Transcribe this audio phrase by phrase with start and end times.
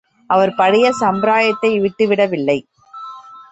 [0.29, 2.57] அவர் பழைய சம்பிரதாயத்தை விட்டுவிடவில்லை.